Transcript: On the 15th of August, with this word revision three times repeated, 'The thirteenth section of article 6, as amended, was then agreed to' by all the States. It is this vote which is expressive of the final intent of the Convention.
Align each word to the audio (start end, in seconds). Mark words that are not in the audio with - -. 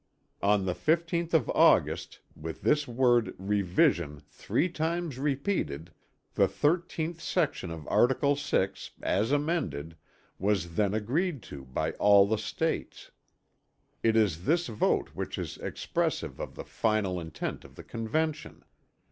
On 0.41 0.65
the 0.65 0.73
15th 0.73 1.31
of 1.31 1.47
August, 1.51 2.21
with 2.35 2.63
this 2.63 2.87
word 2.87 3.35
revision 3.37 4.19
three 4.31 4.67
times 4.67 5.19
repeated, 5.19 5.91
'The 6.33 6.47
thirteenth 6.47 7.21
section 7.21 7.69
of 7.69 7.87
article 7.87 8.35
6, 8.35 8.89
as 9.03 9.31
amended, 9.31 9.95
was 10.39 10.73
then 10.73 10.95
agreed 10.95 11.43
to' 11.43 11.65
by 11.65 11.91
all 12.01 12.25
the 12.25 12.39
States. 12.39 13.11
It 14.01 14.15
is 14.15 14.45
this 14.45 14.65
vote 14.65 15.09
which 15.13 15.37
is 15.37 15.57
expressive 15.59 16.39
of 16.41 16.55
the 16.55 16.65
final 16.65 17.19
intent 17.19 17.63
of 17.63 17.75
the 17.75 17.83
Convention. 17.83 18.65